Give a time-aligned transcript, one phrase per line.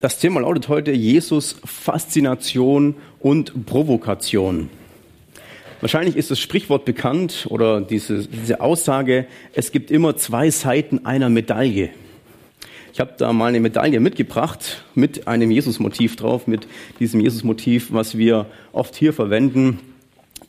[0.00, 4.70] Das Thema lautet heute Jesus, Faszination und Provokation.
[5.80, 11.30] Wahrscheinlich ist das Sprichwort bekannt oder diese, diese Aussage, es gibt immer zwei Seiten einer
[11.30, 11.90] Medaille.
[12.92, 16.68] Ich habe da mal eine Medaille mitgebracht mit einem Jesus-Motiv drauf, mit
[17.00, 19.80] diesem Jesus-Motiv, was wir oft hier verwenden.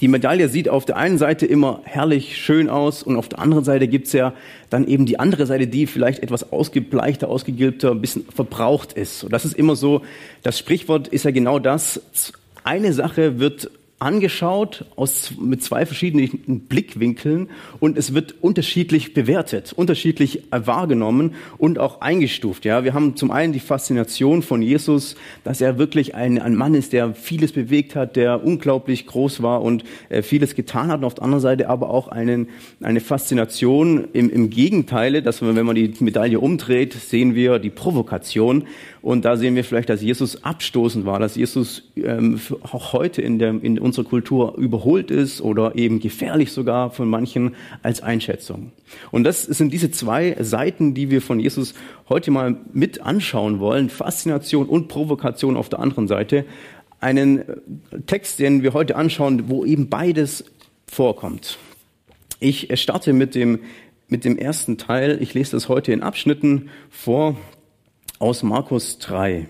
[0.02, 3.66] Die Medaille sieht auf der einen Seite immer herrlich schön aus und auf der anderen
[3.66, 4.34] Seite gibt's ja
[4.70, 9.26] dann eben die andere Seite, die vielleicht etwas ausgebleichter, ausgegilbter, ein bisschen verbraucht ist.
[9.26, 10.02] Und das ist immer so,
[10.42, 12.02] das Sprichwort ist ja genau das.
[12.64, 17.50] Eine Sache wird angeschaut aus, mit zwei verschiedenen Blickwinkeln
[17.82, 22.64] und es wird unterschiedlich bewertet, unterschiedlich wahrgenommen und auch eingestuft.
[22.64, 26.76] Ja, wir haben zum einen die Faszination von Jesus, dass er wirklich ein, ein Mann
[26.76, 31.00] ist, der vieles bewegt hat, der unglaublich groß war und äh, vieles getan hat.
[31.00, 32.48] Und auf der anderen Seite aber auch einen,
[32.82, 37.70] eine Faszination im, im Gegenteile, dass wir, wenn man die Medaille umdreht, sehen wir die
[37.70, 38.64] Provokation.
[39.02, 43.40] Und da sehen wir vielleicht, dass Jesus abstoßend war, dass Jesus ähm, auch heute in,
[43.40, 48.72] der, in unserer Kultur überholt ist oder eben gefährlich sogar von manchen als Einschätzung.
[49.12, 51.74] Und das sind diese zwei Seiten, die wir von Jesus
[52.08, 53.90] heute mal mit anschauen wollen.
[53.90, 56.46] Faszination und Provokation auf der anderen Seite.
[57.02, 57.44] Einen
[58.08, 60.46] Text, den wir heute anschauen, wo eben beides
[60.88, 61.58] vorkommt.
[62.40, 63.60] Ich starte mit dem,
[64.08, 65.18] mit dem ersten Teil.
[65.22, 67.38] Ich lese das heute in Abschnitten vor
[68.20, 69.48] aus Markus 3.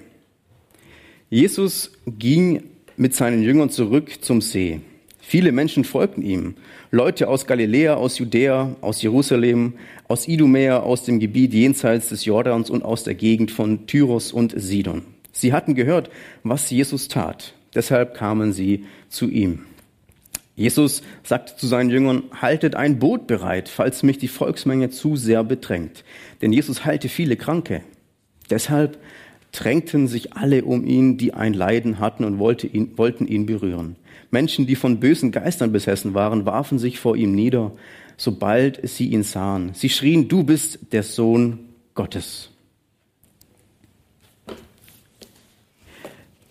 [1.29, 2.63] Jesus ging
[2.99, 4.81] mit seinen Jüngern zurück zum See.
[5.21, 6.55] Viele Menschen folgten ihm.
[6.91, 9.75] Leute aus Galiläa, aus Judäa, aus Jerusalem,
[10.09, 14.53] aus Idumea, aus dem Gebiet jenseits des Jordans und aus der Gegend von Tyros und
[14.57, 15.03] Sidon.
[15.31, 16.09] Sie hatten gehört,
[16.43, 17.53] was Jesus tat.
[17.73, 19.59] Deshalb kamen sie zu ihm.
[20.57, 25.45] Jesus sagte zu seinen Jüngern, haltet ein Boot bereit, falls mich die Volksmenge zu sehr
[25.45, 26.03] bedrängt.
[26.41, 27.81] Denn Jesus heilte viele Kranke.
[28.49, 28.97] Deshalb
[29.51, 33.95] drängten sich alle um ihn, die ein Leiden hatten und wollte ihn, wollten ihn berühren.
[34.31, 37.71] Menschen, die von bösen Geistern besessen waren, warfen sich vor ihm nieder,
[38.17, 39.71] sobald sie ihn sahen.
[39.73, 41.59] Sie schrien, du bist der Sohn
[41.95, 42.51] Gottes.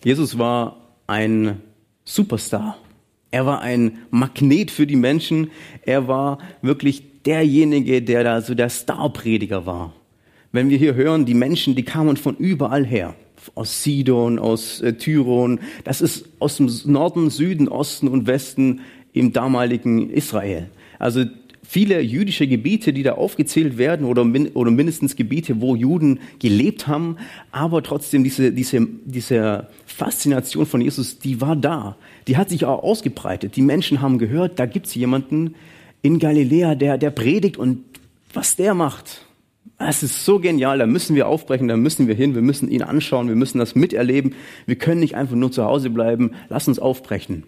[0.03, 0.77] Jesus war
[1.07, 1.61] ein
[2.03, 2.77] Superstar.
[3.31, 5.51] Er war ein Magnet für die Menschen.
[5.85, 9.93] Er war wirklich derjenige, der da so der Starprediger war
[10.51, 13.15] wenn wir hier hören, die Menschen, die kamen von überall her.
[13.55, 15.59] Aus Sidon, aus äh, Tyron.
[15.83, 18.81] Das ist aus dem Norden, Süden, Osten und Westen
[19.13, 20.69] im damaligen Israel.
[20.99, 21.25] Also
[21.63, 26.87] viele jüdische Gebiete, die da aufgezählt werden oder, min oder mindestens Gebiete, wo Juden gelebt
[26.87, 27.17] haben,
[27.51, 31.95] aber trotzdem diese, diese, diese Faszination von Jesus, die war da.
[32.27, 33.55] Die hat sich auch ausgebreitet.
[33.55, 35.55] Die Menschen haben gehört, da gibt's jemanden
[36.01, 37.83] in Galiläa, der, der predigt und
[38.33, 39.25] was der macht,
[39.87, 42.83] es ist so genial, da müssen wir aufbrechen, da müssen wir hin, wir müssen ihn
[42.83, 44.35] anschauen, wir müssen das miterleben.
[44.65, 47.45] Wir können nicht einfach nur zu Hause bleiben, lass uns aufbrechen.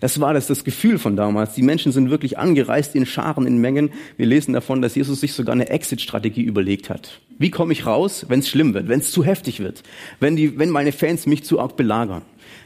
[0.00, 1.54] Das war das, das Gefühl von damals.
[1.54, 3.90] Die Menschen sind wirklich angereist in Scharen, in Mengen.
[4.16, 7.20] Wir lesen davon, dass Jesus sich sogar eine Exit-Strategie überlegt hat.
[7.38, 9.82] Wie komme ich raus, wenn es schlimm wird, wenn es zu heftig wird,
[10.18, 12.22] wenn, die, wenn meine Fans mich zu arg belagern?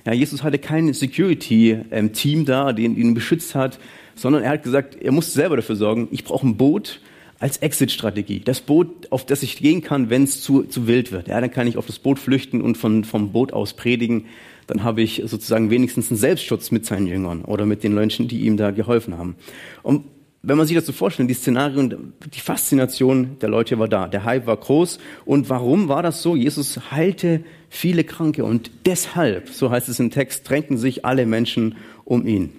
[0.07, 3.81] Ja, Jesus hatte kein Security-Team da, den ihn beschützt hat,
[4.15, 7.01] sondern er hat gesagt, er musste selber dafür sorgen, ich brauche ein Boot,
[7.45, 8.41] als Exit-Strategie.
[8.41, 11.29] Das Boot, auf das ich gehen kann, wenn es zu, zu wild wird.
[11.29, 14.25] Ja, dann kann ich auf das Boot flüchten und von, vom Boot aus predigen.
[14.67, 18.47] Dann habe ich sozusagen wenigstens einen Selbstschutz mit seinen Jüngern oder mit den Menschen, die
[18.47, 19.37] ihm da geholfen haben.
[19.83, 20.07] Und
[20.41, 24.09] wenn man sich das so vorstellt, die Szenarien, die Faszination der Leute war da.
[24.09, 24.99] Der Hype war groß.
[25.27, 26.37] Und warum war das so?
[26.37, 31.75] Jesus heilte viele Kranke und deshalb, so heißt es im Text, drängten sich alle Menschen
[32.07, 32.55] um ihn.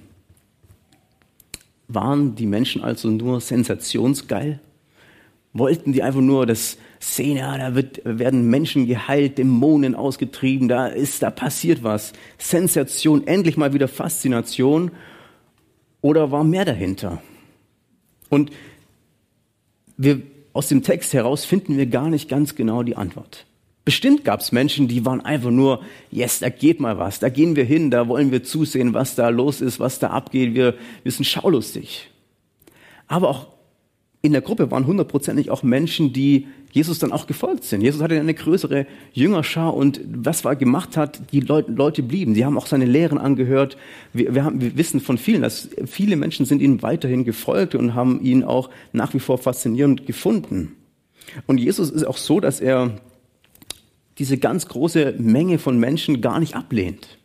[1.88, 4.60] Waren die Menschen also nur sensationsgeil?
[5.58, 10.88] Wollten die einfach nur das sehen, ja, da wird, werden Menschen geheilt, Dämonen ausgetrieben, da
[10.88, 12.12] ist, da passiert was.
[12.38, 14.92] Sensation, endlich mal wieder Faszination.
[16.02, 17.22] Oder war mehr dahinter?
[18.30, 18.52] Und
[19.96, 20.22] wir,
[20.52, 23.46] aus dem Text heraus finden wir gar nicht ganz genau die Antwort.
[23.86, 27.56] Bestimmt gab es Menschen, die waren einfach nur, yes, da geht mal was, da gehen
[27.56, 30.74] wir hin, da wollen wir zusehen, was da los ist, was da abgeht, wir,
[31.04, 32.10] wir sind schaulustig.
[33.08, 33.55] Aber auch
[34.26, 37.82] in der Gruppe waren hundertprozentig auch Menschen, die Jesus dann auch gefolgt sind.
[37.82, 42.36] Jesus hatte eine größere Jüngerschar und was er gemacht hat, die Leute, Leute blieben.
[42.36, 43.78] Sie haben auch seine Lehren angehört.
[44.12, 47.94] Wir, wir, haben, wir wissen von vielen, dass viele Menschen sind ihm weiterhin gefolgt und
[47.94, 50.74] haben ihn auch nach wie vor faszinierend gefunden.
[51.48, 53.00] Und Jesus ist auch so, dass er
[54.18, 57.20] diese ganz große Menge von Menschen gar nicht ablehnt.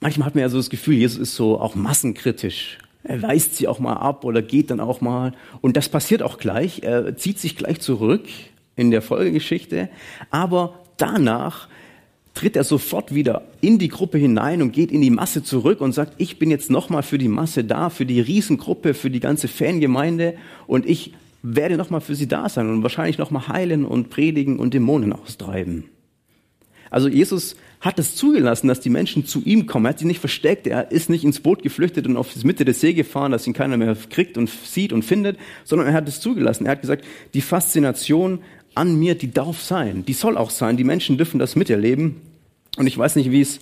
[0.00, 2.78] Manchmal hat man ja so das Gefühl, Jesus ist so auch massenkritisch.
[3.04, 5.32] Er weist sie auch mal ab oder geht dann auch mal.
[5.60, 6.82] Und das passiert auch gleich.
[6.82, 8.24] Er zieht sich gleich zurück
[8.76, 9.88] in der Folgegeschichte.
[10.30, 11.68] Aber danach
[12.34, 15.92] tritt er sofort wieder in die Gruppe hinein und geht in die Masse zurück und
[15.92, 19.48] sagt, ich bin jetzt nochmal für die Masse da, für die Riesengruppe, für die ganze
[19.48, 20.34] Fangemeinde
[20.66, 21.12] und ich
[21.42, 25.84] werde nochmal für sie da sein und wahrscheinlich nochmal heilen und predigen und Dämonen austreiben.
[26.92, 29.86] Also Jesus hat es zugelassen, dass die Menschen zu ihm kommen.
[29.86, 32.66] Er hat sie nicht versteckt, er ist nicht ins Boot geflüchtet und auf die Mitte
[32.66, 36.06] des See gefahren, dass ihn keiner mehr kriegt und sieht und findet, sondern er hat
[36.06, 36.66] es zugelassen.
[36.66, 38.40] Er hat gesagt, die Faszination
[38.74, 40.76] an mir, die darf sein, die soll auch sein.
[40.76, 42.20] Die Menschen dürfen das miterleben.
[42.76, 43.60] Und ich weiß nicht, wie es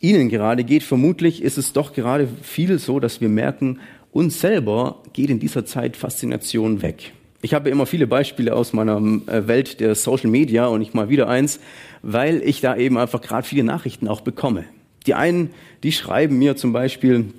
[0.00, 0.82] Ihnen gerade geht.
[0.82, 3.80] Vermutlich ist es doch gerade viel so, dass wir merken,
[4.12, 7.12] uns selber geht in dieser Zeit Faszination weg.
[7.42, 11.08] Ich habe immer viele Beispiele aus meiner äh, Welt der Social Media und ich mal
[11.08, 11.58] wieder eins,
[12.02, 14.64] weil ich da eben einfach gerade viele Nachrichten auch bekomme.
[15.06, 15.50] Die einen,
[15.82, 17.32] die schreiben mir zum Beispiel,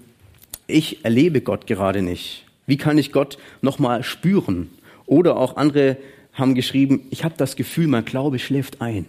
[0.65, 2.45] ich erlebe Gott gerade nicht.
[2.65, 4.71] Wie kann ich Gott nochmal spüren?
[5.05, 5.97] Oder auch andere
[6.33, 9.05] haben geschrieben, ich habe das Gefühl, mein Glaube schläft ein.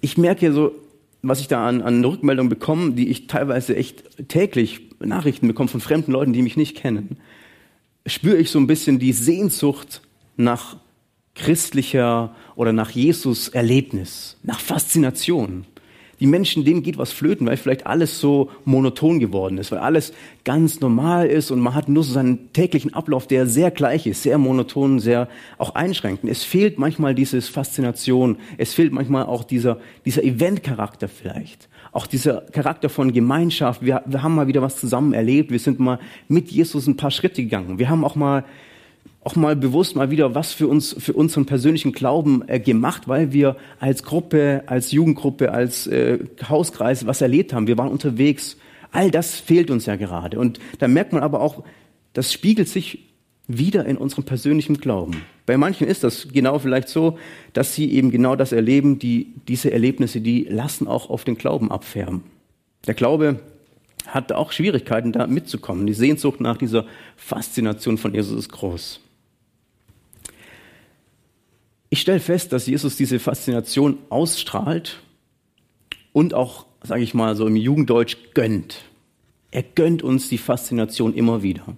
[0.00, 0.72] Ich merke so,
[1.22, 5.80] was ich da an, an Rückmeldungen bekomme, die ich teilweise echt täglich Nachrichten bekomme von
[5.80, 7.18] fremden Leuten, die mich nicht kennen
[8.06, 10.02] spüre ich so ein bisschen die Sehnsucht
[10.36, 10.76] nach
[11.34, 15.66] christlicher oder nach Jesus Erlebnis, nach Faszination.
[16.18, 20.12] Die Menschen, denen geht was flöten, weil vielleicht alles so monoton geworden ist, weil alles
[20.44, 24.22] ganz normal ist und man hat nur so seinen täglichen Ablauf, der sehr gleich ist,
[24.22, 26.30] sehr monoton, sehr auch einschränkend.
[26.30, 32.42] Es fehlt manchmal dieses Faszination, es fehlt manchmal auch dieser, dieser Eventcharakter vielleicht auch dieser
[32.52, 33.84] Charakter von Gemeinschaft.
[33.84, 35.50] Wir, wir haben mal wieder was zusammen erlebt.
[35.50, 35.98] Wir sind mal
[36.28, 37.78] mit Jesus ein paar Schritte gegangen.
[37.78, 38.44] Wir haben auch mal
[39.22, 43.32] auch mal bewusst mal wieder was für uns, für unseren persönlichen Glauben äh, gemacht, weil
[43.32, 47.66] wir als Gruppe, als Jugendgruppe, als äh, Hauskreis was erlebt haben.
[47.66, 48.56] Wir waren unterwegs.
[48.92, 50.38] All das fehlt uns ja gerade.
[50.38, 51.64] Und da merkt man aber auch,
[52.14, 53.10] das spiegelt sich
[53.46, 55.22] wieder in unserem persönlichen Glauben.
[55.50, 57.18] Bei manchen ist das genau vielleicht so,
[57.54, 61.72] dass sie eben genau das erleben, die, diese Erlebnisse, die lassen auch auf den Glauben
[61.72, 62.22] abfärben.
[62.86, 63.40] Der Glaube
[64.06, 65.88] hat auch Schwierigkeiten, da mitzukommen.
[65.88, 66.86] Die Sehnsucht nach dieser
[67.16, 69.00] Faszination von Jesus ist groß.
[71.88, 75.02] Ich stelle fest, dass Jesus diese Faszination ausstrahlt
[76.12, 78.84] und auch, sage ich mal, so im Jugenddeutsch gönnt.
[79.50, 81.76] Er gönnt uns die Faszination immer wieder.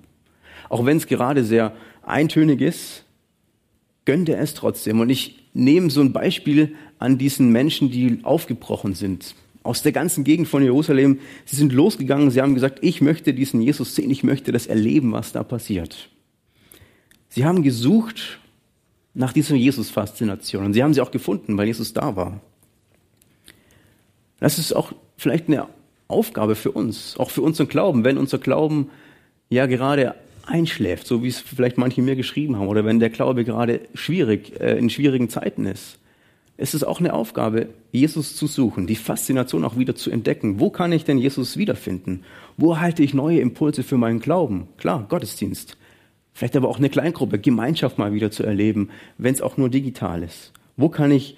[0.69, 3.07] Auch wenn es gerade sehr eintönig ist,
[4.05, 5.01] gönnt er es trotzdem.
[5.01, 9.35] Und ich nehme so ein Beispiel an diesen Menschen, die aufgebrochen sind.
[9.63, 11.21] Aus der ganzen Gegend von Jerusalem.
[11.45, 15.13] Sie sind losgegangen, sie haben gesagt, ich möchte diesen Jesus sehen, ich möchte das erleben,
[15.13, 16.09] was da passiert.
[17.29, 18.41] Sie haben gesucht
[19.15, 22.41] nach dieser Jesus-Faszination und sie haben sie auch gefunden, weil Jesus da war.
[24.41, 25.69] Das ist auch vielleicht eine
[26.09, 28.91] Aufgabe für uns, auch für unseren Glauben, wenn unser Glauben
[29.49, 30.15] ja gerade
[30.47, 34.61] einschläft, so wie es vielleicht manche mir geschrieben haben, oder wenn der Glaube gerade schwierig,
[34.61, 35.99] äh, in schwierigen Zeiten ist.
[36.57, 40.61] Es ist auch eine Aufgabe, Jesus zu suchen, die Faszination auch wieder zu entdecken.
[40.61, 42.25] Wo kann ich denn Jesus wiederfinden?
[42.57, 44.69] Wo halte ich neue Impulse für meinen Glauben?
[44.77, 45.77] Klar, Gottesdienst.
[46.35, 50.23] Vielleicht aber auch eine Kleingruppe, Gemeinschaft mal wieder zu erleben, wenn es auch nur digital
[50.23, 50.53] ist.
[50.77, 51.37] Wo kann ich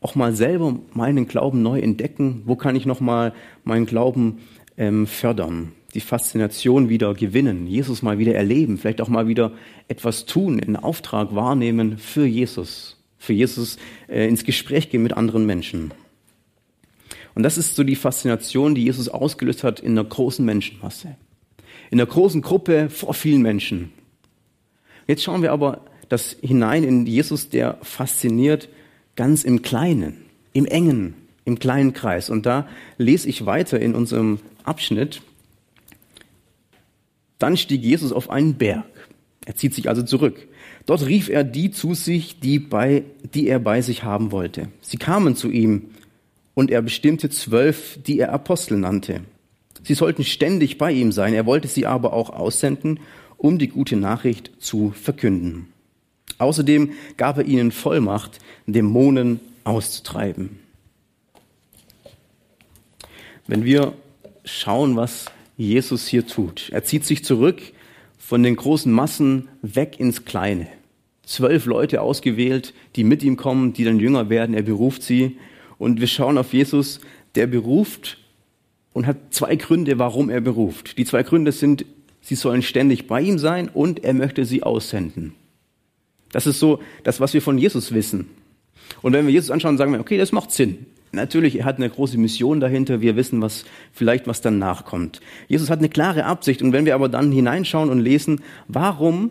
[0.00, 2.42] auch mal selber meinen Glauben neu entdecken?
[2.44, 3.34] Wo kann ich noch mal
[3.64, 4.38] meinen Glauben
[4.76, 5.72] ähm, fördern?
[5.94, 9.52] Die Faszination wieder gewinnen, Jesus mal wieder erleben, vielleicht auch mal wieder
[9.88, 13.76] etwas tun, einen Auftrag wahrnehmen für Jesus, für Jesus
[14.08, 15.92] äh, ins Gespräch gehen mit anderen Menschen.
[17.34, 21.16] Und das ist so die Faszination, die Jesus ausgelöst hat in einer großen Menschenmasse,
[21.90, 23.92] in einer großen Gruppe vor vielen Menschen.
[25.06, 28.68] Jetzt schauen wir aber das hinein in Jesus, der fasziniert
[29.16, 30.22] ganz im Kleinen,
[30.52, 32.30] im engen, im kleinen Kreis.
[32.30, 32.66] Und da
[32.98, 35.22] lese ich weiter in unserem Abschnitt
[37.42, 38.84] dann stieg Jesus auf einen Berg.
[39.44, 40.48] Er zieht sich also zurück.
[40.86, 44.68] Dort rief er die zu sich, die, bei, die er bei sich haben wollte.
[44.80, 45.86] Sie kamen zu ihm
[46.54, 49.22] und er bestimmte zwölf, die er Apostel nannte.
[49.82, 51.34] Sie sollten ständig bei ihm sein.
[51.34, 53.00] Er wollte sie aber auch aussenden,
[53.36, 55.68] um die gute Nachricht zu verkünden.
[56.38, 60.60] Außerdem gab er ihnen Vollmacht, Dämonen auszutreiben.
[63.48, 63.94] Wenn wir
[64.44, 66.70] schauen, was Jesus hier tut.
[66.72, 67.60] Er zieht sich zurück
[68.18, 70.66] von den großen Massen weg ins Kleine.
[71.24, 74.54] zwölf Leute ausgewählt, die mit ihm kommen, die dann Jünger werden.
[74.54, 75.36] Er beruft sie.
[75.78, 77.00] Und wir schauen auf Jesus,
[77.34, 78.18] der beruft
[78.92, 80.98] und hat zwei Gründe, warum er beruft.
[80.98, 81.84] Die zwei Gründe sind,
[82.20, 85.34] sie sollen ständig bei ihm sein und er möchte sie aussenden.
[86.32, 88.28] Das ist so das, was wir von Jesus wissen.
[89.00, 90.86] Und wenn wir Jesus anschauen, sagen wir, okay, das macht Sinn.
[91.14, 93.02] Natürlich, er hat eine große Mission dahinter.
[93.02, 95.20] Wir wissen, was vielleicht was dann nachkommt.
[95.46, 96.62] Jesus hat eine klare Absicht.
[96.62, 99.30] Und wenn wir aber dann hineinschauen und lesen, warum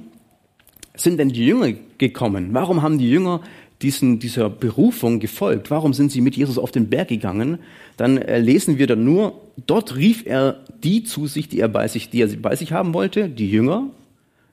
[0.95, 2.49] sind denn die Jünger gekommen?
[2.51, 3.41] Warum haben die Jünger
[3.81, 5.71] diesen, dieser Berufung gefolgt?
[5.71, 7.57] Warum sind sie mit Jesus auf den Berg gegangen?
[7.97, 11.87] Dann äh, lesen wir dann nur, dort rief er die zu sich, die er bei
[11.87, 13.89] sich, die er bei sich haben wollte, die Jünger.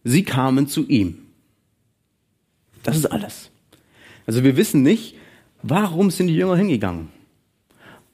[0.02, 1.18] Sie kamen zu ihm.
[2.84, 3.50] Das ist alles.
[4.26, 5.14] Also wir wissen nicht,
[5.62, 7.17] warum sind die Jünger hingegangen?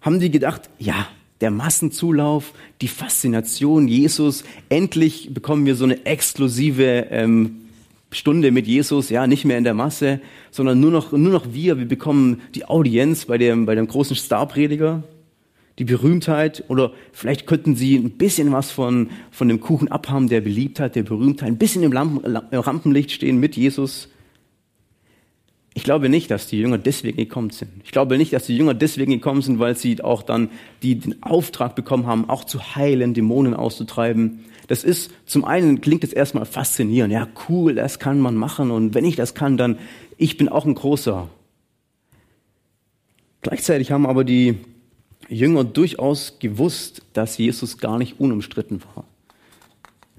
[0.05, 1.09] Haben die gedacht, ja,
[1.41, 7.63] der Massenzulauf, die Faszination Jesus, endlich bekommen wir so eine exklusive ähm,
[8.11, 10.21] Stunde mit Jesus, ja, nicht mehr in der Masse,
[10.51, 14.15] sondern nur noch, nur noch wir, wir bekommen die Audienz bei dem, bei dem großen
[14.15, 15.03] Starprediger,
[15.79, 20.43] die Berühmtheit, oder vielleicht könnten sie ein bisschen was von, von dem Kuchen abhaben, der
[20.43, 24.11] Beliebtheit, der Berühmtheit, ein bisschen im Rampenlicht stehen mit Jesus.
[25.77, 27.71] Ich glaube nicht, dass die Jünger deswegen gekommen sind.
[27.83, 30.51] Ich glaube nicht, dass die Jünger deswegen gekommen sind, weil sie auch dann
[30.83, 34.45] die, den Auftrag bekommen haben, auch zu heilen, Dämonen auszutreiben.
[34.69, 37.13] Das ist, zum einen klingt es erstmal faszinierend.
[37.13, 38.71] Ja, cool, das kann man machen.
[38.71, 39.79] Und wenn ich das kann, dann,
[40.17, 41.29] ich bin auch ein großer.
[43.43, 44.59] Gleichzeitig haben aber die
[45.29, 49.05] Jünger durchaus gewusst, dass Jesus gar nicht unumstritten war.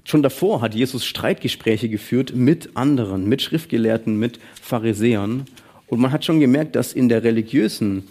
[0.06, 5.46] Schon davor hat Jesus Streitgespräche geführt mit anderen, mit Schriftgelehrten, mit Pharisäern.
[5.88, 8.04] Und man hat schon gemerkt, dass in der religiösen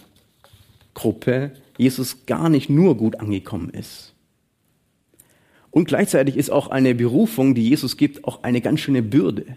[0.93, 4.13] Gruppe Jesus gar nicht nur gut angekommen ist.
[5.71, 9.55] Und gleichzeitig ist auch eine Berufung, die Jesus gibt, auch eine ganz schöne Bürde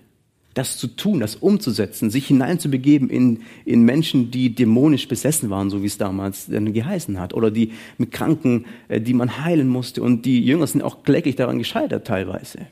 [0.59, 5.83] das zu tun, das umzusetzen, sich hineinzubegeben in, in Menschen, die dämonisch besessen waren, so
[5.83, 10.03] wie es damals dann geheißen hat, oder die mit Kranken, äh, die man heilen musste.
[10.03, 12.67] Und die Jünger sind auch kläglich daran gescheitert teilweise.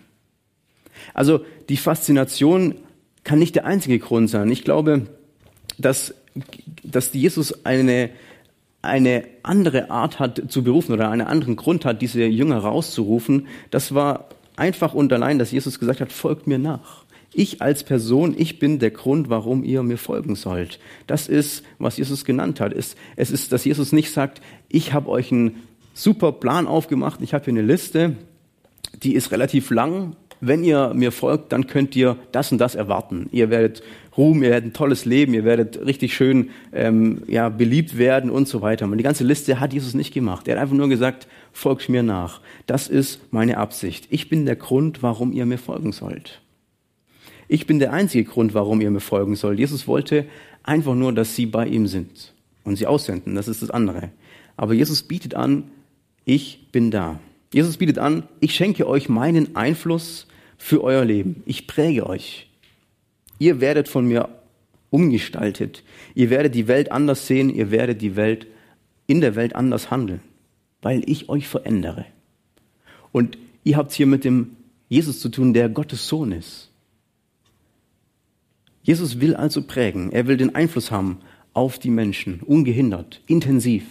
[1.15, 2.75] Also die Faszination
[3.23, 4.51] kann nicht der einzige Grund sein.
[4.51, 5.07] Ich glaube,
[5.79, 6.13] dass,
[6.83, 8.11] dass Jesus eine,
[8.83, 13.47] eine andere Art hat zu berufen oder einen anderen Grund hat, diese Jünger rauszurufen.
[13.71, 17.06] Das war einfach und allein, dass Jesus gesagt hat, folgt mir nach.
[17.33, 20.79] Ich als Person, ich bin der Grund, warum ihr mir folgen sollt.
[21.07, 22.73] Das ist, was Jesus genannt hat.
[22.73, 27.45] Es, ist, dass Jesus nicht sagt, ich habe euch einen super Plan aufgemacht, ich habe
[27.45, 28.17] hier eine Liste,
[29.03, 30.17] die ist relativ lang.
[30.41, 33.29] Wenn ihr mir folgt, dann könnt ihr das und das erwarten.
[33.33, 33.83] Ihr werdet
[34.17, 38.49] Ruhm, ihr werdet ein tolles Leben, ihr werdet richtig schön ähm, ja, beliebt werden und
[38.49, 38.87] so weiter.
[38.87, 40.47] Und die ganze Liste hat Jesus nicht gemacht.
[40.47, 42.41] Er hat einfach nur gesagt, folgt mir nach.
[42.67, 44.07] Das ist meine Absicht.
[44.11, 46.41] Ich bin der Grund, warum ihr mir folgen sollt.
[47.49, 49.59] Ich bin der einzige Grund, warum ihr mir folgen sollt.
[49.59, 50.27] Jesus wollte
[50.63, 52.33] einfach nur, dass sie bei ihm sind
[52.65, 53.35] und sie aussenden.
[53.35, 54.11] Das ist das andere.
[54.57, 55.65] Aber Jesus bietet an,
[56.25, 57.21] ich bin da.
[57.53, 60.27] Jesus bietet an, ich schenke euch meinen Einfluss
[60.59, 61.43] für euer Leben.
[61.47, 62.49] Ich präge euch.
[63.39, 64.29] Ihr werdet von mir
[64.91, 65.85] umgestaltet.
[66.15, 67.55] Ihr werdet die Welt anders sehen.
[67.55, 68.47] Ihr werdet die Welt
[69.07, 70.21] in der Welt anders handeln,
[70.83, 72.07] weil ich euch verändere.
[73.13, 74.57] Und ihr habt hier mit dem
[74.89, 76.71] Jesus zu tun, der Gottes Sohn ist.
[78.87, 80.13] Jesus will also prägen.
[80.13, 81.19] Er will den Einfluss haben
[81.53, 83.83] auf die Menschen, ungehindert, intensiv.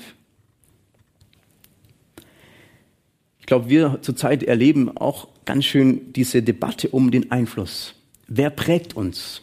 [3.42, 7.96] Ich glaube, wir zurzeit erleben auch ganz schön diese Debatte um den Einfluss.
[8.30, 9.42] Wer prägt uns?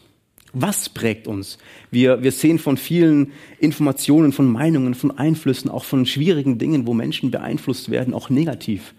[0.54, 1.58] Was prägt uns?
[1.90, 6.94] Wir, wir sehen von vielen Informationen, von Meinungen, von Einflüssen, auch von schwierigen Dingen, wo
[6.94, 8.94] Menschen beeinflusst werden, auch negativ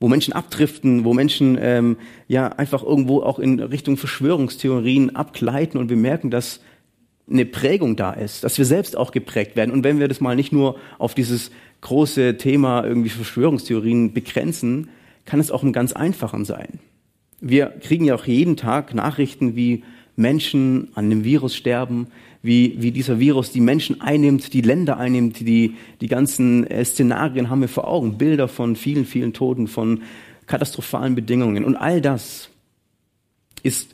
[0.00, 5.90] wo Menschen abdriften, wo Menschen ähm, ja einfach irgendwo auch in Richtung Verschwörungstheorien abgleiten und
[5.90, 6.60] wir merken, dass
[7.30, 9.70] eine Prägung da ist, dass wir selbst auch geprägt werden.
[9.70, 11.50] Und wenn wir das mal nicht nur auf dieses
[11.82, 14.88] große Thema irgendwie Verschwörungstheorien begrenzen,
[15.26, 16.80] kann es auch im ganz einfachen sein.
[17.40, 19.84] Wir kriegen ja auch jeden Tag Nachrichten, wie
[20.20, 22.08] Menschen an dem Virus sterben,
[22.42, 27.50] wie, wie dieser Virus die Menschen einnimmt, die Länder einnimmt, die, die ganzen äh, Szenarien
[27.50, 30.02] haben wir vor Augen, Bilder von vielen, vielen Toten, von
[30.46, 31.64] katastrophalen Bedingungen.
[31.64, 32.50] Und all das
[33.62, 33.90] ist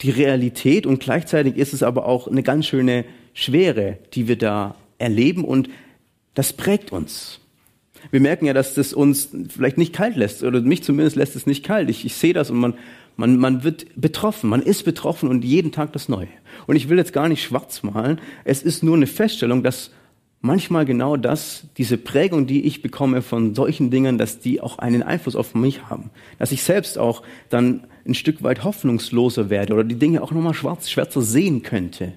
[0.00, 4.74] die Realität und gleichzeitig ist es aber auch eine ganz schöne Schwere, die wir da
[4.98, 5.68] erleben und
[6.34, 7.40] das prägt uns.
[8.10, 11.46] Wir merken ja, dass das uns vielleicht nicht kalt lässt, oder mich zumindest lässt es
[11.46, 11.90] nicht kalt.
[11.90, 12.74] Ich, ich sehe das und man,
[13.16, 16.28] man, man wird betroffen, man ist betroffen und jeden Tag das Neue.
[16.66, 19.90] Und ich will jetzt gar nicht schwarz malen, es ist nur eine Feststellung, dass
[20.40, 25.02] manchmal genau das, diese Prägung, die ich bekomme von solchen Dingen, dass die auch einen
[25.02, 26.10] Einfluss auf mich haben.
[26.38, 30.54] Dass ich selbst auch dann ein Stück weit hoffnungsloser werde oder die Dinge auch nochmal
[30.54, 32.14] schwarz, schwärzer sehen könnte.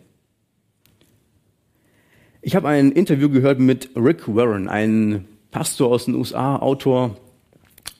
[2.41, 7.17] Ich habe ein Interview gehört mit Rick Warren, ein Pastor aus den USA, Autor,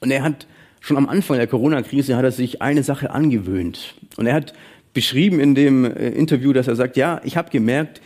[0.02, 0.48] und er hat
[0.84, 3.96] schon am Anfang der Corona-Krise hat er sich eine Sache angewöhnt.
[4.18, 4.54] Und er hat
[4.94, 8.02] beschrieben in dem äh, Interview, dass er sagt, ja, ich habe gemerkt,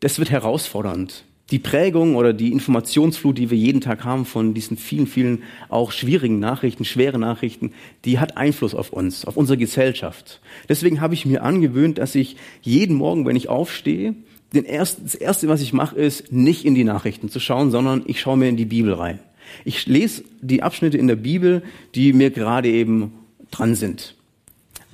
[0.00, 4.78] das wird herausfordernd die Prägung oder die Informationsflut, die wir jeden Tag haben von diesen
[4.78, 7.72] vielen, vielen auch schwierigen Nachrichten, schwere Nachrichten,
[8.06, 10.40] die hat Einfluss auf uns, auf unsere Gesellschaft.
[10.70, 14.14] Deswegen habe ich mir angewöhnt, dass ich jeden Morgen, wenn ich aufstehe,
[14.54, 18.02] den ersten, das erste, was ich mache, ist nicht in die Nachrichten zu schauen, sondern
[18.06, 19.18] ich schaue mir in die Bibel rein.
[19.64, 21.62] Ich lese die Abschnitte in der Bibel,
[21.94, 23.12] die mir gerade eben
[23.50, 24.14] dran sind.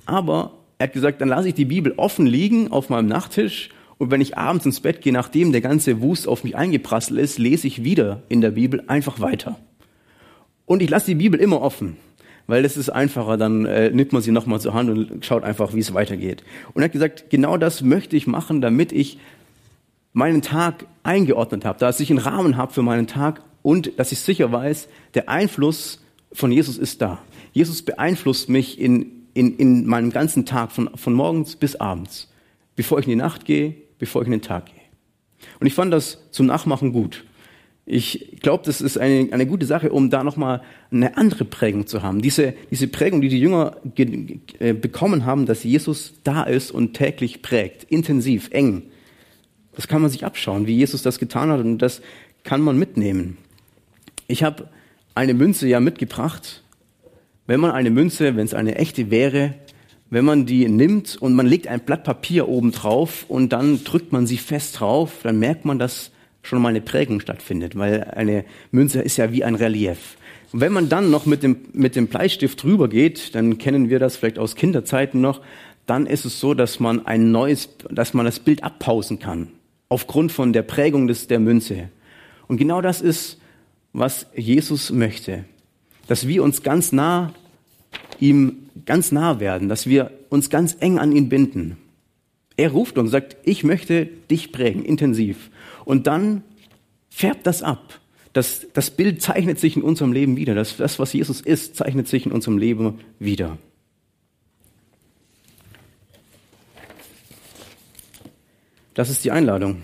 [0.07, 4.13] Aber er hat gesagt, dann lasse ich die Bibel offen liegen auf meinem Nachttisch und
[4.13, 7.67] wenn ich abends ins Bett gehe, nachdem der ganze Wust auf mich eingeprasselt ist, lese
[7.67, 9.59] ich wieder in der Bibel einfach weiter.
[10.67, 11.97] Und ich lasse die Bibel immer offen,
[12.47, 15.75] weil das ist einfacher, dann äh, nimmt man sie nochmal zur Hand und schaut einfach,
[15.75, 16.45] wie es weitergeht.
[16.73, 19.19] Und er hat gesagt, genau das möchte ich machen, damit ich
[20.13, 24.21] meinen Tag eingeordnet habe, dass ich einen Rahmen habe für meinen Tag und dass ich
[24.21, 27.23] sicher weiß, der Einfluss von Jesus ist da.
[27.53, 32.33] Jesus beeinflusst mich in, in, in meinem ganzen Tag, von, von morgens bis abends.
[32.77, 34.81] Bevor ich in die Nacht gehe, bevor ich in den Tag gehe.
[35.61, 37.27] Und ich fand das zum Nachmachen gut.
[37.85, 42.03] Ich glaube, das ist eine, eine gute Sache, um da nochmal eine andere Prägung zu
[42.03, 42.23] haben.
[42.23, 47.43] Diese, diese Prägung, die die Jünger äh, bekommen haben, dass Jesus da ist und täglich
[47.43, 48.85] prägt, intensiv, eng.
[49.77, 52.01] Das kann man sich abschauen, wie Jesus das getan hat und das
[52.45, 53.37] kann man mitnehmen.
[54.31, 54.69] Ich habe
[55.15, 56.63] eine Münze ja mitgebracht.
[57.47, 59.55] Wenn man eine Münze, wenn es eine echte wäre,
[60.11, 64.13] wenn man die nimmt und man legt ein Blatt Papier oben drauf und dann drückt
[64.13, 66.11] man sie fest drauf, dann merkt man, dass
[66.43, 70.19] schon mal eine Prägung stattfindet, weil eine Münze ist ja wie ein Relief.
[70.53, 73.99] Und wenn man dann noch mit dem, mit dem Bleistift drüber geht, dann kennen wir
[73.99, 75.41] das vielleicht aus Kinderzeiten noch,
[75.87, 79.49] dann ist es so, dass man ein neues, dass man das Bild abpausen kann.
[79.89, 81.89] Aufgrund von der Prägung des, der Münze.
[82.47, 83.39] Und genau das ist,
[83.93, 85.45] was Jesus möchte.
[86.07, 87.33] Dass wir uns ganz nah
[88.21, 91.77] ihm ganz nah werden, dass wir uns ganz eng an ihn binden.
[92.57, 95.51] Er ruft und sagt, ich möchte dich prägen, intensiv.
[95.85, 96.43] Und dann
[97.09, 98.01] färbt das ab.
[98.33, 100.55] Das, das Bild zeichnet sich in unserem Leben wieder.
[100.55, 103.59] Das, das, was Jesus ist, zeichnet sich in unserem Leben wieder.
[108.95, 109.83] Das ist die Einladung,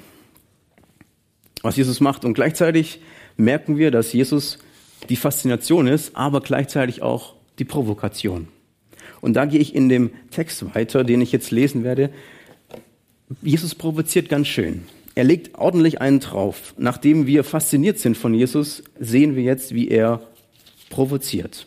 [1.63, 2.25] was Jesus macht.
[2.25, 3.01] Und gleichzeitig
[3.37, 4.59] merken wir, dass Jesus
[5.09, 8.49] die Faszination ist, aber gleichzeitig auch die Provokation.
[9.21, 12.11] Und da gehe ich in dem Text weiter, den ich jetzt lesen werde.
[13.43, 14.85] Jesus provoziert ganz schön.
[15.15, 16.75] Er legt ordentlich einen drauf.
[16.77, 20.21] Nachdem wir fasziniert sind von Jesus, sehen wir jetzt, wie er
[20.91, 21.67] provoziert.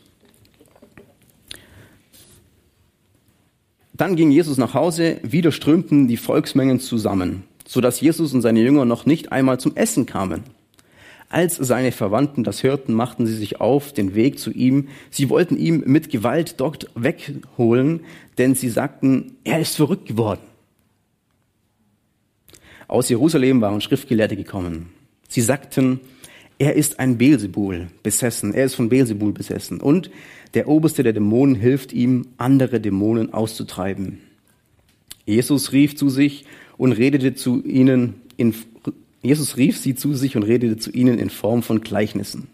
[3.94, 8.62] Dann ging Jesus nach Hause, wieder strömten die Volksmengen zusammen, so dass Jesus und seine
[8.62, 10.44] Jünger noch nicht einmal zum Essen kamen.
[11.30, 14.88] Als seine Verwandten das hörten, machten sie sich auf den Weg zu ihm.
[15.10, 18.02] Sie wollten ihn mit Gewalt dort wegholen,
[18.38, 20.42] denn sie sagten, er ist verrückt geworden.
[22.88, 24.90] Aus Jerusalem waren Schriftgelehrte gekommen.
[25.28, 26.00] Sie sagten,
[26.60, 29.82] er ist ein Beelzebul besessen, er ist von Beelzebul besessen.
[29.82, 30.10] Und
[30.54, 34.20] der Oberste der Dämonen hilft ihm, andere Dämonen auszutreiben.
[35.26, 36.46] Jesus rief zu sich
[36.78, 38.56] und redete zu ihnen in
[39.22, 42.48] Jesus rief sie zu sich und redete zu ihnen in Form von Gleichnissen.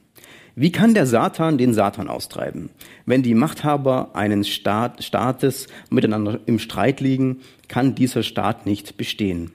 [0.56, 2.70] Wie kann der Satan den Satan austreiben?
[3.06, 9.52] Wenn die Machthaber eines Staat, Staates miteinander im Streit liegen, kann dieser Staat nicht bestehen.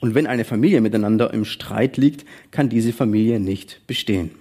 [0.00, 4.32] Und wenn eine Familie miteinander im Streit liegt, kann diese Familie nicht bestehen.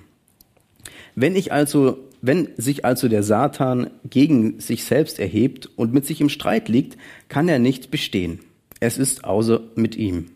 [1.15, 6.19] Wenn ich also, wenn sich also der Satan gegen sich selbst erhebt und mit sich
[6.19, 6.97] im Streit liegt,
[7.29, 8.39] kann er nicht bestehen.
[8.79, 10.31] Es ist außer mit ihm.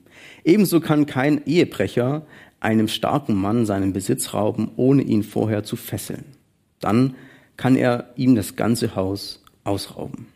[0.46, 2.26] Ebenso kann kein Ehebrecher
[2.60, 6.24] einem starken Mann seinen Besitz rauben, ohne ihn vorher zu fesseln.
[6.80, 7.16] Dann
[7.58, 10.28] kann er ihm das ganze Haus ausrauben.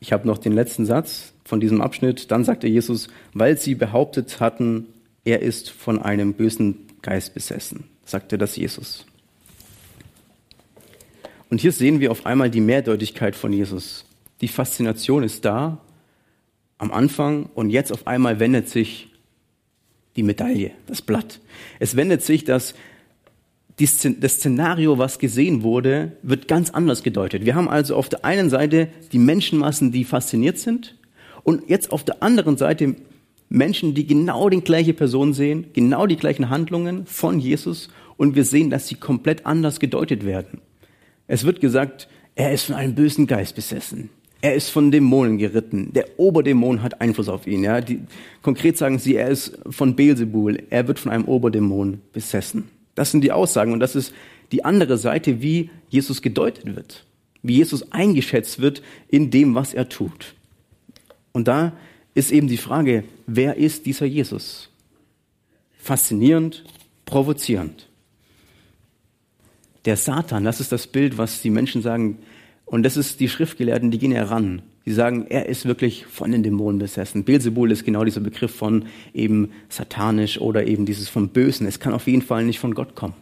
[0.00, 2.30] Ich habe noch den letzten Satz von diesem Abschnitt.
[2.30, 4.86] Dann sagte Jesus, weil sie behauptet hatten,
[5.24, 9.06] er ist von einem bösen Geist besessen, sagte das Jesus.
[11.48, 14.04] Und hier sehen wir auf einmal die Mehrdeutigkeit von Jesus.
[14.40, 15.78] Die Faszination ist da,
[16.78, 19.08] am Anfang und jetzt auf einmal wendet sich
[20.16, 21.40] die Medaille, das Blatt.
[21.78, 22.74] Es wendet sich, dass
[23.76, 27.44] das Szenario, was gesehen wurde, wird ganz anders gedeutet.
[27.44, 30.96] Wir haben also auf der einen Seite die Menschenmassen, die fasziniert sind
[31.42, 32.94] und jetzt auf der anderen Seite
[33.48, 38.44] Menschen, die genau die gleiche Person sehen, genau die gleichen Handlungen von Jesus und wir
[38.44, 40.60] sehen, dass sie komplett anders gedeutet werden.
[41.26, 44.10] Es wird gesagt, er ist von einem bösen Geist besessen.
[44.44, 45.90] Er ist von Dämonen geritten.
[45.94, 47.64] Der Oberdämon hat Einfluss auf ihn.
[47.64, 47.80] Ja?
[47.80, 48.00] Die,
[48.42, 50.64] konkret sagen sie, er ist von Beelzebul.
[50.68, 52.68] Er wird von einem Oberdämon besessen.
[52.94, 54.12] Das sind die Aussagen und das ist
[54.52, 57.06] die andere Seite, wie Jesus gedeutet wird,
[57.42, 60.34] wie Jesus eingeschätzt wird in dem, was er tut.
[61.32, 61.72] Und da
[62.12, 64.68] ist eben die Frage, wer ist dieser Jesus?
[65.78, 66.66] Faszinierend,
[67.06, 67.88] provozierend.
[69.86, 72.18] Der Satan, das ist das Bild, was die Menschen sagen,
[72.66, 74.62] und das ist die Schriftgelehrten, die gehen heran.
[74.86, 77.24] Die sagen, er ist wirklich von den Dämonen besessen.
[77.24, 81.66] Beelzebul ist genau dieser Begriff von eben satanisch oder eben dieses vom Bösen.
[81.66, 83.14] Es kann auf jeden Fall nicht von Gott kommen.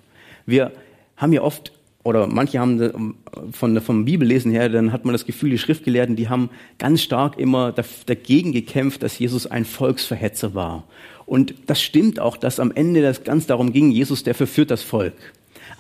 [0.45, 0.73] Wir
[1.17, 1.73] haben ja oft
[2.05, 3.15] oder manche haben
[3.53, 7.39] von vom Bibellesen her, dann hat man das Gefühl, die Schriftgelehrten, die haben ganz stark
[7.39, 7.73] immer
[8.07, 10.85] dagegen gekämpft, dass Jesus ein Volksverhetzer war.
[11.27, 14.83] Und das stimmt auch, dass am Ende das ganz darum ging, Jesus, der verführt das
[14.83, 15.15] Volk.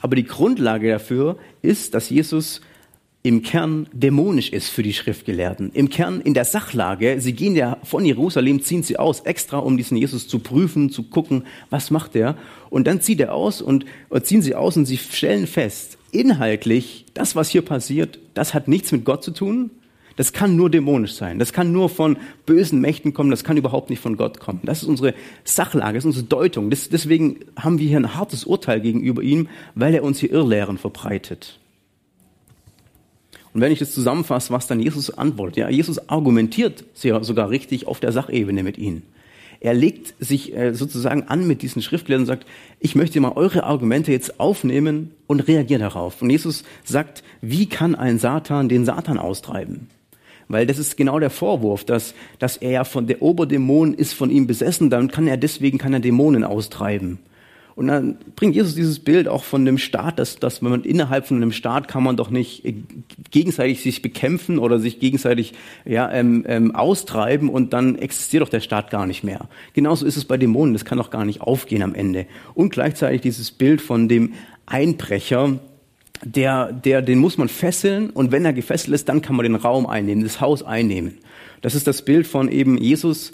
[0.00, 2.60] Aber die Grundlage dafür ist, dass Jesus
[3.24, 5.70] im Kern dämonisch ist für die Schriftgelehrten.
[5.74, 9.76] Im Kern in der Sachlage, sie gehen ja von Jerusalem, ziehen sie aus, extra um
[9.76, 12.36] diesen Jesus zu prüfen, zu gucken, was macht er.
[12.68, 13.84] Und dann zieht er aus und
[14.22, 18.90] ziehen sie aus und sie stellen fest, inhaltlich, das, was hier passiert, das hat nichts
[18.90, 19.70] mit Gott zu tun.
[20.16, 21.38] Das kann nur dämonisch sein.
[21.38, 23.30] Das kann nur von bösen Mächten kommen.
[23.30, 24.60] Das kann überhaupt nicht von Gott kommen.
[24.62, 26.68] Das ist unsere Sachlage, das ist unsere Deutung.
[26.68, 30.76] Das, deswegen haben wir hier ein hartes Urteil gegenüber ihm, weil er uns hier Irrlehren
[30.76, 31.60] verbreitet.
[33.54, 38.00] Und wenn ich das zusammenfasse, was dann Jesus antwortet, ja, Jesus argumentiert sogar richtig auf
[38.00, 39.02] der Sachebene mit ihnen.
[39.60, 42.46] Er legt sich äh, sozusagen an mit diesen Schriftlehrern und sagt,
[42.80, 46.20] ich möchte mal eure Argumente jetzt aufnehmen und reagiere darauf.
[46.20, 49.88] Und Jesus sagt, wie kann ein Satan den Satan austreiben?
[50.48, 54.30] Weil das ist genau der Vorwurf, dass, dass er ja von der Oberdämon ist von
[54.30, 57.20] ihm besessen, dann kann er deswegen kann Dämonen austreiben.
[57.74, 61.38] Und dann bringt Jesus dieses Bild auch von dem Staat, dass, dass man innerhalb von
[61.38, 62.74] einem Staat kann man doch nicht äh,
[63.30, 65.54] gegenseitig sich bekämpfen oder sich gegenseitig
[65.84, 69.48] ja, ähm, ähm, austreiben und dann existiert doch der Staat gar nicht mehr.
[69.72, 72.26] Genauso ist es bei Dämonen, das kann doch gar nicht aufgehen am Ende.
[72.54, 74.34] Und gleichzeitig dieses Bild von dem
[74.66, 75.58] Einbrecher,
[76.24, 79.56] der, der, den muss man fesseln und wenn er gefesselt ist, dann kann man den
[79.56, 81.18] Raum einnehmen, das Haus einnehmen.
[81.62, 83.32] Das ist das Bild von eben Jesus,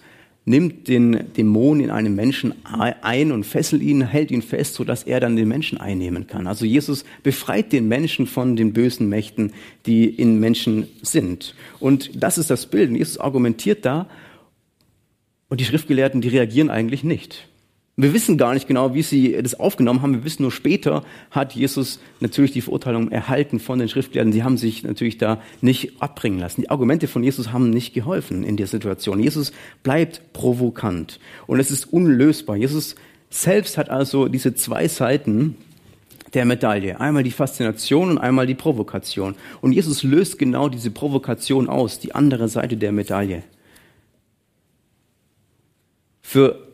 [0.49, 5.21] nimmt den Dämon in einem Menschen ein und fesselt ihn, hält ihn fest, sodass er
[5.21, 6.47] dann den Menschen einnehmen kann.
[6.47, 9.53] Also Jesus befreit den Menschen von den bösen Mächten,
[9.87, 11.55] die in Menschen sind.
[11.81, 12.91] Und das ist das Bild.
[12.91, 14.09] Jesus argumentiert da
[15.49, 17.48] und die Schriftgelehrten, die reagieren eigentlich nicht.
[18.01, 20.15] Wir wissen gar nicht genau, wie sie das aufgenommen haben.
[20.15, 24.33] Wir wissen nur später hat Jesus natürlich die Verurteilung erhalten von den Schriftgelehrten.
[24.33, 26.61] Sie haben sich natürlich da nicht abbringen lassen.
[26.61, 29.19] Die Argumente von Jesus haben nicht geholfen in der Situation.
[29.19, 29.51] Jesus
[29.83, 32.55] bleibt provokant und es ist unlösbar.
[32.55, 32.95] Jesus
[33.31, 35.57] selbst hat also diese zwei Seiten
[36.35, 37.01] der Medaille.
[37.01, 39.35] Einmal die Faszination und einmal die Provokation.
[39.61, 43.43] Und Jesus löst genau diese Provokation aus, die andere Seite der Medaille.
[46.23, 46.68] Für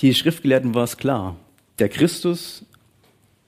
[0.00, 1.36] die Schriftgelehrten war es klar.
[1.78, 2.64] Der Christus,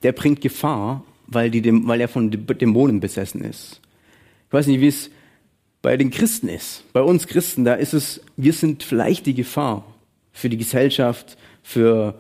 [0.03, 3.81] der bringt Gefahr, weil, die, weil er von Dämonen besessen ist.
[4.49, 5.11] Ich weiß nicht, wie es
[5.83, 6.85] bei den Christen ist.
[6.93, 9.85] Bei uns Christen, da ist es, wir sind vielleicht die Gefahr
[10.33, 12.19] für die Gesellschaft, für,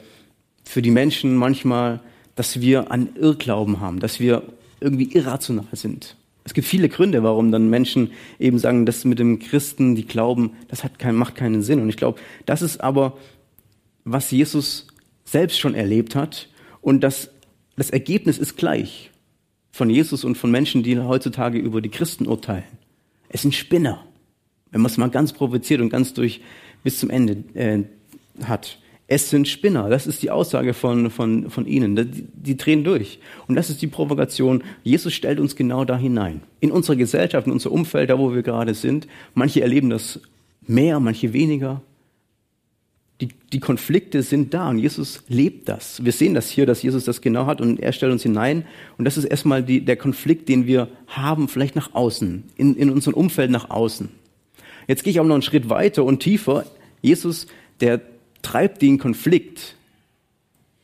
[0.65, 2.01] für die Menschen manchmal,
[2.37, 4.43] dass wir an Irrglauben haben, dass wir
[4.81, 6.17] irgendwie irrational sind.
[6.45, 10.53] Es gibt viele Gründe, warum dann Menschen eben sagen, das mit dem Christen, die glauben,
[10.69, 11.83] das hat kein, macht keinen Sinn.
[11.83, 13.19] Und ich glaube, das ist aber
[14.05, 14.87] was Jesus
[15.25, 16.49] selbst schon erlebt hat
[16.81, 17.31] und das,
[17.77, 19.11] das Ergebnis ist gleich
[19.73, 22.65] von Jesus und von Menschen, die heutzutage über die Christen urteilen.
[23.29, 24.05] Es sind Spinner,
[24.71, 26.41] wenn man es mal ganz provoziert und ganz durch
[26.83, 27.85] bis zum Ende äh,
[28.45, 28.79] hat.
[29.07, 31.97] Es sind Spinner, das ist die Aussage von, von, von ihnen.
[31.97, 33.19] Die, die drehen durch.
[33.49, 34.63] Und das ist die Provokation.
[34.85, 36.43] Jesus stellt uns genau da hinein.
[36.61, 39.09] In unsere Gesellschaft, in unser Umfeld, da wo wir gerade sind.
[39.35, 40.21] Manche erleben das
[40.67, 41.83] mehr, manche weniger.
[43.21, 46.03] Die, die Konflikte sind da und Jesus lebt das.
[46.03, 48.65] Wir sehen das hier, dass Jesus das genau hat und er stellt uns hinein.
[48.97, 52.91] Und das ist erstmal die, der Konflikt, den wir haben, vielleicht nach außen, in, in
[52.91, 54.09] unserem Umfeld nach außen.
[54.87, 56.65] Jetzt gehe ich auch noch einen Schritt weiter und tiefer.
[57.03, 57.47] Jesus,
[57.81, 58.01] der
[58.43, 59.77] treibt den Konflikt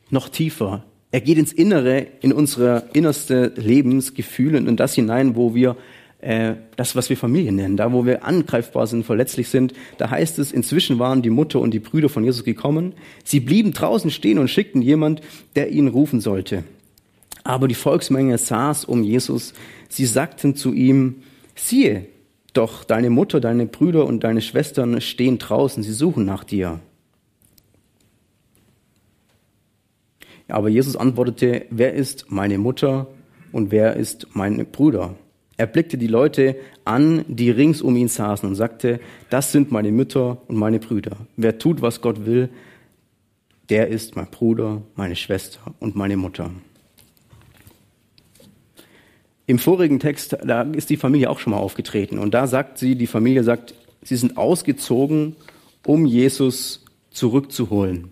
[0.09, 0.83] noch tiefer.
[1.11, 5.75] Er geht ins Innere, in unsere innerste Lebensgefühle und in das hinein, wo wir
[6.19, 9.73] äh, das, was wir Familie nennen, da wo wir angreifbar sind, verletzlich sind.
[9.97, 12.93] Da heißt es, inzwischen waren die Mutter und die Brüder von Jesus gekommen.
[13.23, 15.21] Sie blieben draußen stehen und schickten jemand,
[15.55, 16.63] der ihn rufen sollte.
[17.43, 19.53] Aber die Volksmenge saß um Jesus.
[19.89, 21.21] Sie sagten zu ihm,
[21.55, 22.07] siehe,
[22.53, 26.79] Doch deine Mutter, deine Brüder und deine Schwestern stehen draußen, sie suchen nach dir.
[30.47, 33.07] Aber Jesus antwortete, wer ist meine Mutter
[33.51, 35.15] und wer ist mein Bruder?
[35.57, 38.99] Er blickte die Leute an, die rings um ihn saßen und sagte,
[39.31, 41.17] das sind meine Mütter und meine Brüder.
[41.35, 42.49] Wer tut, was Gott will,
[43.69, 46.51] der ist mein Bruder, meine Schwester und meine Mutter.
[49.47, 52.95] Im vorigen Text, da ist die Familie auch schon mal aufgetreten und da sagt sie,
[52.95, 55.35] die Familie sagt, sie sind ausgezogen,
[55.85, 58.11] um Jesus zurückzuholen.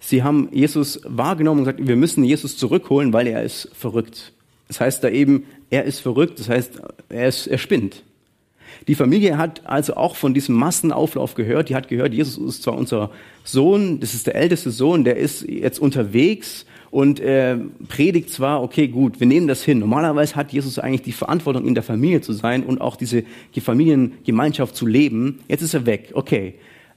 [0.00, 4.32] Sie haben Jesus wahrgenommen und gesagt, wir müssen Jesus zurückholen, weil er ist verrückt.
[4.68, 8.02] Das heißt da eben, er ist verrückt, das heißt, er, ist, er spinnt.
[8.88, 11.68] Die Familie hat also auch von diesem Massenauflauf gehört.
[11.68, 13.10] Die hat gehört, Jesus ist zwar unser
[13.44, 17.56] Sohn, das ist der älteste Sohn, der ist jetzt unterwegs und äh,
[17.88, 19.78] predigt zwar, okay, gut, wir nehmen das hin.
[19.78, 23.24] Normalerweise hat Jesus eigentlich die Verantwortung, in der Familie zu sein und auch diese
[23.58, 25.40] Familiengemeinschaft zu leben.
[25.48, 26.54] Jetzt ist er weg, okay.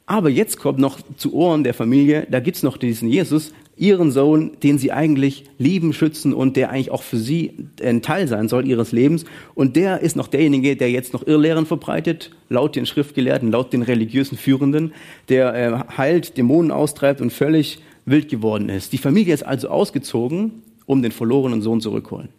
[0.09, 4.53] Aber jetzt kommt noch zu Ohren der Familie, da gibt's noch diesen Jesus, ihren Sohn,
[4.63, 8.65] den sie eigentlich lieben, schützen und der eigentlich auch für sie ein Teil sein soll
[8.65, 9.25] ihres Lebens.
[9.53, 13.81] Und der ist noch derjenige, der jetzt noch Irrlehren verbreitet, laut den Schriftgelehrten, laut den
[13.81, 14.93] religiösen Führenden,
[15.27, 18.93] der äh, heilt, Dämonen austreibt und völlig wild geworden ist.
[18.93, 22.29] Die Familie ist also ausgezogen, um den verlorenen Sohn zurückholen,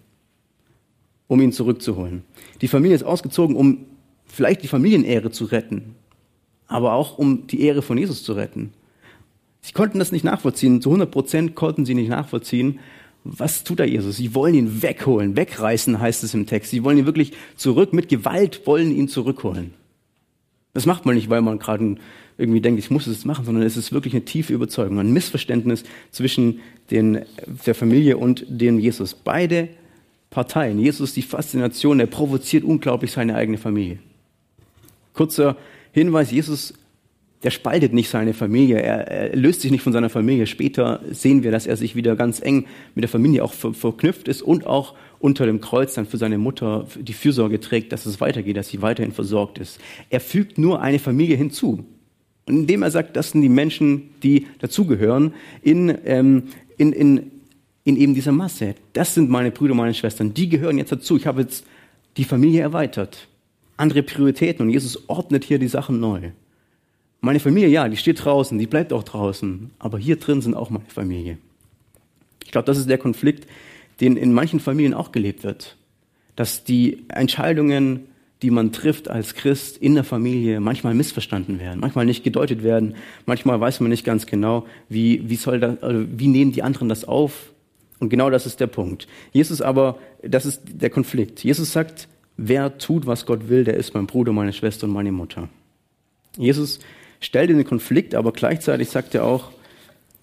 [1.27, 2.23] um ihn zurückzuholen.
[2.63, 3.85] Die Familie ist ausgezogen, um
[4.25, 5.95] vielleicht die Familienehre zu retten,
[6.69, 8.73] aber auch um die Ehre von Jesus zu retten.
[9.61, 10.81] Sie konnten das nicht nachvollziehen.
[10.81, 12.79] Zu 100 Prozent konnten sie nicht nachvollziehen.
[13.25, 14.17] Was tut da Jesus?
[14.17, 16.71] Sie wollen ihn wegholen, wegreißen heißt es im Text.
[16.71, 19.75] Sie wollen ihn wirklich zurück, mit Gewalt wollen ihn zurückholen.
[20.73, 21.97] Das macht man nicht, weil man gerade
[22.37, 25.83] irgendwie denkt, ich muss es machen, sondern es ist wirklich eine tiefe Überzeugung, ein Missverständnis
[26.13, 27.25] zwischen den,
[27.67, 29.15] der Familie und dem Jesus.
[29.15, 29.69] Beide
[30.31, 30.79] Parteien.
[30.79, 33.99] Jesus die Faszination, er provoziert unglaublich seine eigene Familie.
[35.15, 35.57] Kurzer
[35.99, 36.75] Hinweis, Jesus,
[37.43, 40.47] der spaltet nicht seine Familie, er, er, löst sich nicht von seiner Familie.
[40.47, 44.27] Später sehen wir, dass er sich wieder ganz eng mit der Familie auch ver verknüpft
[44.27, 48.21] ist und auch unter dem Kreuz dann für seine Mutter die Fürsorge trägt, dass es
[48.21, 49.79] weitergeht, dass sie weiterhin versorgt ist.
[50.11, 51.85] Er fügt nur eine Familie hinzu.
[52.47, 56.45] Und indem er sagt, das sind die Menschen, die dazugehören, in, ähm,
[56.77, 57.31] in, in,
[57.85, 58.75] in eben dieser Masse.
[58.95, 60.35] Das sind meine Brüder, meine Schwestern.
[60.35, 61.17] Die gehören jetzt dazu.
[61.17, 61.65] Ich habe jetzt
[62.17, 63.29] die Familie erweitert
[63.79, 66.31] andere Prioritäten und Jesus ordnet hier die Sachen neu.
[67.21, 70.71] Meine Familie, ja, die steht draußen, die bleibt auch draußen, aber hier drin sind auch
[70.71, 71.39] meine Familie.
[72.45, 73.49] Ich glaube, das ist der Konflikt,
[74.01, 75.77] den in manchen Familien auch gelebt wird,
[76.37, 78.07] dass die Entscheidungen,
[78.43, 82.95] die man trifft als Christ in der Familie, manchmal missverstanden werden, manchmal nicht gedeutet werden,
[83.27, 86.89] manchmal weiß man nicht ganz genau, wie, wie soll das, also wie nehmen die anderen
[86.89, 87.53] das auf?
[87.99, 89.09] Und genau das ist der Punkt.
[89.33, 91.43] Jesus aber, das ist der Konflikt.
[91.43, 92.07] Jesus sagt,
[92.39, 95.51] wer tut, was Gott will, der ist mein Bruder, meine Schwester und meine Mutter.
[96.39, 96.79] Jesus
[97.21, 99.51] stellt den Konflikt, aber gleichzeitig sagt er auch,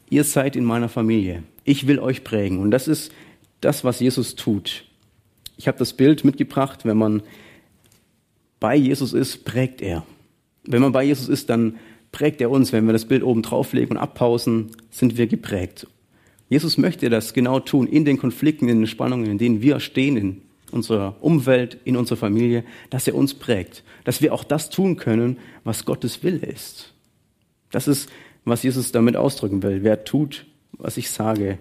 [0.09, 1.43] ihr seid in meiner Familie.
[1.65, 2.59] Ich will euch prägen.
[2.59, 3.11] Und das ist
[3.61, 4.85] das, was Jesus tut.
[5.57, 7.21] Ich habe das Bild mitgebracht, wenn man
[8.59, 10.05] bei Jesus ist, prägt er.
[10.63, 11.75] Wenn man bei Jesus ist, dann
[12.11, 12.71] prägt er uns.
[12.71, 15.87] Wenn wir das Bild oben drauflegen und abpausen, sind wir geprägt.
[16.47, 20.15] Jesus möchte das genau tun in den Konflikten, in den Spannungen, in denen wir stehen,
[20.15, 24.97] in unserer Umwelt, in unserer Familie, dass er uns prägt, dass wir auch das tun
[24.97, 26.93] können, was Gottes Wille ist.
[27.71, 28.09] Das ist,
[28.45, 29.83] was Jesus damit ausdrücken will.
[29.83, 31.59] Wer tut, was ich sage,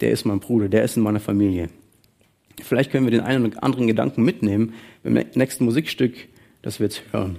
[0.00, 1.68] der ist mein Bruder, der ist in meiner Familie.
[2.62, 6.14] Vielleicht können wir den einen oder anderen Gedanken mitnehmen beim nächsten Musikstück,
[6.62, 7.38] das wir jetzt hören.